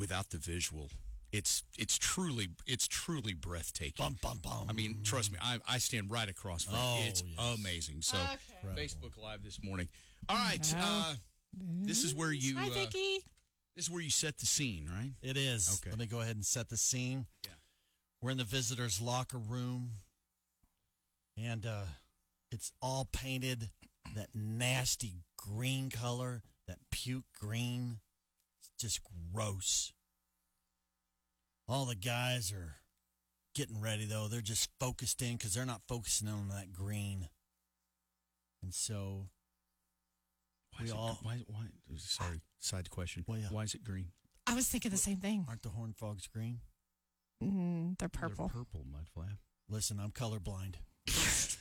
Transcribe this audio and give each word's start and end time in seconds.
Without 0.00 0.30
the 0.30 0.38
visual, 0.38 0.88
it's 1.30 1.62
it's 1.78 1.98
truly 1.98 2.48
it's 2.66 2.88
truly 2.88 3.34
breathtaking. 3.34 4.02
Bum, 4.02 4.16
bum, 4.22 4.40
bum. 4.42 4.66
I 4.68 4.72
mean, 4.72 5.00
trust 5.04 5.30
me, 5.30 5.38
I, 5.42 5.58
I 5.68 5.76
stand 5.78 6.10
right 6.10 6.28
across 6.28 6.64
from 6.64 6.74
Oh, 6.76 7.00
it. 7.04 7.08
It's 7.08 7.22
yes. 7.24 7.58
amazing. 7.60 8.00
So, 8.00 8.16
Okay. 8.64 8.82
Facebook 8.88 9.22
Live 9.22 9.42
this 9.44 9.62
morning. 9.62 9.88
All 10.28 10.36
right, 10.36 10.74
uh, 10.78 11.14
this 11.82 12.02
is 12.02 12.14
where 12.14 12.32
you 12.32 12.56
Hi, 12.56 12.68
uh, 12.68 12.70
Vicky. 12.70 13.18
this 13.76 13.84
is 13.84 13.90
where 13.90 14.00
you 14.00 14.08
set 14.10 14.38
the 14.38 14.46
scene, 14.46 14.88
right? 14.90 15.12
It 15.22 15.36
is. 15.36 15.78
Okay. 15.82 15.90
Let 15.90 15.98
me 15.98 16.06
go 16.06 16.20
ahead 16.22 16.36
and 16.36 16.46
set 16.46 16.70
the 16.70 16.76
scene. 16.78 17.26
Yeah. 17.44 17.52
We're 18.22 18.30
in 18.30 18.38
the 18.38 18.44
visitors' 18.44 19.00
locker 19.02 19.38
room, 19.38 19.90
and 21.36 21.66
uh, 21.66 21.82
it's 22.50 22.72
all 22.80 23.06
painted 23.12 23.68
that 24.16 24.28
nasty 24.34 25.24
green 25.36 25.90
color, 25.90 26.42
that 26.66 26.78
puke 26.90 27.24
green. 27.38 27.98
It's 28.82 28.94
just 28.94 29.00
gross. 29.34 29.92
All 31.68 31.84
the 31.84 31.94
guys 31.94 32.50
are 32.50 32.76
getting 33.54 33.78
ready, 33.78 34.06
though. 34.06 34.26
They're 34.26 34.40
just 34.40 34.70
focused 34.80 35.20
in 35.20 35.36
because 35.36 35.52
they're 35.52 35.66
not 35.66 35.82
focusing 35.86 36.28
on 36.28 36.48
that 36.48 36.72
green. 36.72 37.28
And 38.62 38.72
so 38.72 39.28
Why 40.72 40.78
We 40.80 40.84
is 40.86 40.90
it- 40.92 40.96
all- 40.96 41.18
why 41.22 41.44
why 41.46 41.66
sorry, 41.98 42.40
side 42.58 42.88
question. 42.88 43.22
Well, 43.28 43.36
yeah. 43.38 43.48
Why 43.50 43.64
is 43.64 43.74
it 43.74 43.84
green? 43.84 44.12
I 44.46 44.54
was 44.54 44.66
thinking 44.66 44.90
the 44.92 44.96
same 44.96 45.18
thing. 45.18 45.44
aren't 45.46 45.60
the 45.62 45.68
horn 45.68 45.92
frogs 45.92 46.26
green? 46.26 46.60
Mm-hmm, 47.42 47.92
they're 47.98 48.08
They're 48.08 48.28
purple. 48.28 48.48
purple 48.48 48.86
mud 48.90 49.08
flap. 49.12 49.36
Listen, 49.68 50.00
I'm 50.00 50.10
colorblind. 50.12 50.76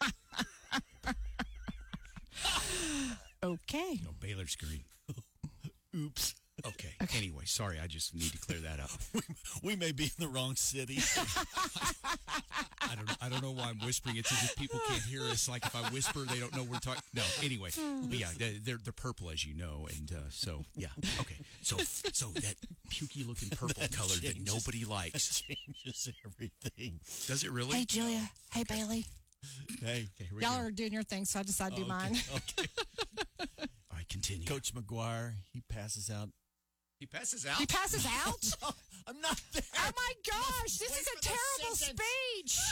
Okay. 3.42 4.00
No, 4.02 4.12
Baylor's 4.18 4.56
green. 4.56 4.84
Oops. 5.94 6.34
Okay. 6.66 6.88
Anyway, 7.16 7.44
sorry, 7.44 7.78
I 7.82 7.86
just 7.86 8.14
need 8.14 8.32
to 8.32 8.38
clear 8.38 8.58
that 8.60 8.80
up. 8.80 8.90
We 9.62 9.76
may 9.76 9.92
be 9.92 10.04
in 10.04 10.10
the 10.18 10.28
wrong 10.28 10.56
city. 10.56 10.98
I 12.82 12.94
don't 12.96 13.10
I 13.22 13.28
don't 13.28 13.42
know 13.42 13.52
why 13.52 13.68
I'm 13.70 13.78
whispering. 13.84 14.16
It's 14.16 14.30
as 14.32 14.44
if 14.50 14.56
people 14.56 14.78
can't 14.88 15.02
hear 15.02 15.22
us. 15.22 15.48
Like 15.48 15.64
if 15.64 15.74
I 15.74 15.88
whisper, 15.90 16.20
they 16.20 16.38
don't 16.38 16.54
know 16.54 16.62
we're 16.64 16.78
talking. 16.78 17.02
No, 17.14 17.22
anyway, 17.42 17.70
but 18.08 18.18
yeah, 18.18 18.28
they're 18.38 18.52
they're, 18.62 18.78
they're 18.82 18.92
purple 18.92 19.30
as 19.30 19.44
you 19.44 19.54
know, 19.54 19.88
and 19.96 20.10
uh, 20.12 20.20
so 20.30 20.64
yeah, 20.76 20.88
okay. 21.20 21.36
So 21.62 21.76
so 21.78 22.26
that 22.40 22.54
pukey 22.90 23.26
looking 23.26 23.48
purple 23.50 23.80
That 23.80 23.92
color 23.92 24.14
that 24.22 24.40
nobody 24.46 24.84
likes. 24.84 25.40
changes 25.42 26.08
everything. 26.24 27.00
Does 27.26 27.42
it 27.44 27.50
really? 27.52 27.78
Hey, 27.78 27.84
Julia. 27.84 28.30
Hey, 28.52 28.64
Bailey. 28.68 29.06
Hey, 29.82 30.06
Okay, 30.14 30.24
here 30.24 30.28
we 30.36 30.42
Y'all 30.42 30.58
go. 30.58 30.66
are 30.66 30.70
doing 30.70 30.92
your 30.92 31.02
thing, 31.02 31.24
so 31.26 31.40
I 31.40 31.42
decided 31.42 31.76
to 31.76 31.84
do 31.84 31.90
okay, 31.90 31.98
mine. 31.98 32.16
okay. 32.36 32.68
All 33.60 33.96
right, 33.96 34.08
continue. 34.08 34.46
Coach 34.46 34.74
McGuire, 34.74 35.34
he 35.52 35.60
passes 35.68 36.10
out. 36.10 36.28
He 36.98 37.06
passes 37.06 37.46
out. 37.46 37.56
He 37.56 37.66
passes 37.66 38.06
out? 38.06 38.74
I'm 39.06 39.20
not 39.20 39.40
there. 39.52 39.62
oh, 39.76 39.90
my 39.96 40.12
gosh. 40.26 40.78
This 40.78 40.98
is 40.98 41.06
a 41.06 41.20
terrible 41.20 41.76
speech. 41.76 42.58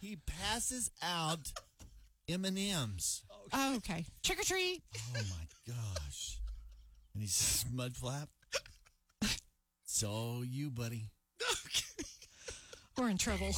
He 0.00 0.14
passes 0.14 0.92
out 1.02 1.50
M 2.28 2.44
and 2.44 2.56
M's. 2.56 3.24
Oh, 3.52 3.74
okay. 3.78 4.04
Trick 4.22 4.38
or 4.38 4.44
treat. 4.44 4.82
Oh 4.96 5.14
my 5.14 5.74
gosh! 5.74 6.38
And 7.14 7.22
he 7.22 7.28
says, 7.28 7.64
"Mud 7.72 7.96
flap." 7.96 8.28
So 9.84 10.44
you, 10.46 10.70
buddy. 10.70 11.10
We're 12.96 13.08
in 13.08 13.18
trouble. 13.18 13.50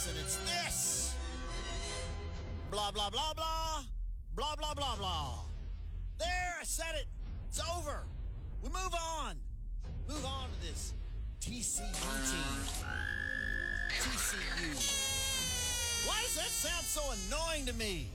and 0.08 0.18
it's 0.18 0.36
this. 0.36 1.14
Blah, 2.70 2.90
blah, 2.90 3.10
blah, 3.10 3.34
blah. 3.34 3.82
Blah, 4.34 4.56
blah, 4.56 4.74
blah, 4.74 4.96
blah. 4.96 5.38
There, 6.18 6.54
I 6.60 6.64
said 6.64 6.94
it. 6.94 7.06
It's 7.48 7.60
over. 7.76 8.04
We 8.62 8.68
move 8.68 8.94
on. 8.94 9.36
Move 10.08 10.24
on 10.24 10.48
to 10.48 10.66
this 10.66 10.94
TCU 11.40 11.80
team. 11.80 12.60
TCU. 13.90 16.08
Why 16.08 16.22
does 16.22 16.36
that 16.36 16.48
sound 16.48 16.84
so 16.84 17.02
annoying 17.28 17.66
to 17.66 17.74
me? 17.74 18.08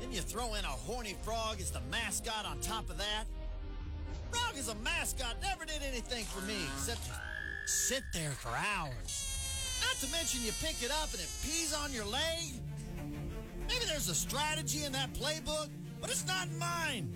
Then 0.00 0.12
you 0.12 0.20
throw 0.20 0.54
in 0.54 0.64
a 0.64 0.68
horny 0.68 1.16
frog 1.22 1.60
as 1.60 1.70
the 1.70 1.80
mascot 1.90 2.44
on 2.44 2.58
top 2.60 2.90
of 2.90 2.98
that. 2.98 3.24
Frog 4.30 4.56
as 4.58 4.68
a 4.68 4.74
mascot 4.76 5.36
never 5.40 5.64
did 5.64 5.82
anything 5.82 6.24
for 6.24 6.44
me 6.46 6.56
except 6.74 7.08
sit 7.66 8.02
there 8.12 8.32
for 8.32 8.50
hours. 8.50 9.31
Not 9.82 9.96
to 10.00 10.10
mention 10.10 10.40
you 10.42 10.52
pick 10.62 10.82
it 10.82 10.90
up 10.90 11.12
and 11.12 11.20
it 11.20 11.28
pees 11.42 11.74
on 11.74 11.92
your 11.92 12.06
leg. 12.06 12.40
Maybe 13.68 13.84
there's 13.86 14.08
a 14.08 14.14
strategy 14.14 14.84
in 14.84 14.92
that 14.92 15.12
playbook, 15.12 15.68
but 16.00 16.10
it's 16.10 16.26
not 16.26 16.48
mine. 16.52 17.12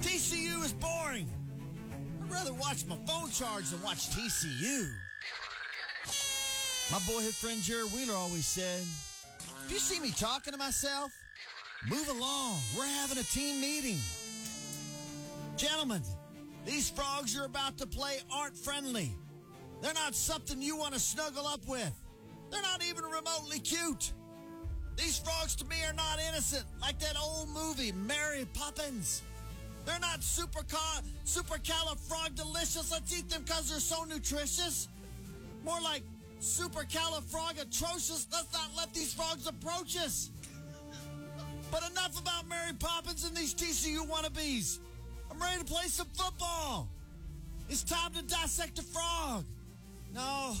TCU 0.00 0.64
is 0.64 0.72
boring. 0.72 1.28
I'd 2.22 2.32
rather 2.32 2.54
watch 2.54 2.86
my 2.86 2.96
phone 3.06 3.30
charge 3.30 3.68
than 3.68 3.82
watch 3.82 4.08
TCU. 4.10 4.88
My 6.90 6.98
boyhood 7.06 7.34
friend 7.34 7.60
Jerry 7.62 7.84
Wheeler 7.84 8.14
always 8.14 8.46
said, 8.46 8.80
if 9.66 9.72
you 9.72 9.78
see 9.78 10.00
me 10.00 10.10
talking 10.10 10.52
to 10.52 10.58
myself, 10.58 11.12
Move 11.88 12.08
along. 12.08 12.58
We're 12.76 12.86
having 12.86 13.18
a 13.18 13.22
team 13.24 13.60
meeting. 13.60 13.98
Gentlemen, 15.56 16.02
these 16.64 16.88
frogs 16.88 17.34
you're 17.34 17.44
about 17.44 17.76
to 17.78 17.86
play 17.86 18.20
aren't 18.32 18.56
friendly. 18.56 19.12
They're 19.84 19.92
not 19.92 20.14
something 20.14 20.62
you 20.62 20.78
want 20.78 20.94
to 20.94 20.98
snuggle 20.98 21.46
up 21.46 21.68
with. 21.68 21.92
They're 22.50 22.62
not 22.62 22.82
even 22.82 23.04
remotely 23.04 23.58
cute. 23.58 24.14
These 24.96 25.18
frogs 25.18 25.54
to 25.56 25.66
me 25.66 25.76
are 25.86 25.92
not 25.92 26.18
innocent, 26.26 26.64
like 26.80 26.98
that 27.00 27.20
old 27.22 27.50
movie, 27.50 27.92
Mary 27.92 28.46
Poppins. 28.54 29.20
They're 29.84 30.00
not 30.00 30.22
super 30.22 30.62
ca- 30.62 31.02
supercalifrogdelicious. 31.26 32.90
Let's 32.92 33.14
eat 33.14 33.28
them 33.28 33.42
because 33.42 33.68
they're 33.68 33.78
so 33.78 34.04
nutritious. 34.04 34.88
More 35.66 35.82
like 35.82 36.02
supercalifrogatrocious. 36.40 38.26
Let's 38.32 38.54
not 38.54 38.70
let 38.78 38.94
these 38.94 39.12
frogs 39.12 39.46
approach 39.46 39.98
us. 39.98 40.30
But 41.70 41.90
enough 41.90 42.18
about 42.18 42.48
Mary 42.48 42.72
Poppins 42.78 43.26
and 43.26 43.36
these 43.36 43.54
TCU 43.54 44.08
wannabes. 44.08 44.78
I'm 45.30 45.38
ready 45.38 45.58
to 45.58 45.66
play 45.66 45.88
some 45.88 46.08
football. 46.14 46.88
It's 47.68 47.82
time 47.82 48.14
to 48.14 48.22
dissect 48.22 48.78
a 48.78 48.82
frog. 48.82 49.44
No, 50.14 50.54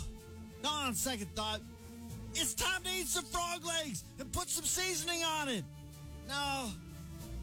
not 0.62 0.86
on 0.86 0.94
second 0.94 1.34
thought. 1.34 1.60
It's 2.34 2.54
time 2.54 2.82
to 2.82 2.90
eat 2.90 3.06
some 3.06 3.24
frog 3.24 3.64
legs 3.64 4.02
and 4.18 4.30
put 4.32 4.48
some 4.48 4.64
seasoning 4.64 5.22
on 5.22 5.48
it. 5.48 5.64
No, 6.28 6.70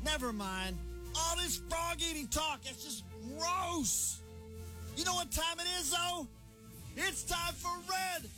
never 0.04 0.34
mind. 0.34 0.78
All 1.16 1.38
this 1.38 1.62
frog 1.70 1.98
eating 2.00 2.28
talk, 2.28 2.60
it's 2.66 2.84
just 2.84 3.04
gross. 3.38 4.20
You 4.98 5.06
know 5.06 5.14
what 5.14 5.32
time 5.32 5.60
it 5.60 5.80
is, 5.80 5.92
though? 5.92 6.28
It's 6.98 7.24
time 7.24 7.54
for 7.54 7.72
Red! 7.90 8.30